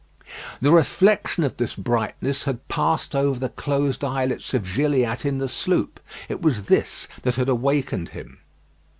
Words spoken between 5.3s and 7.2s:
the sloop. It was this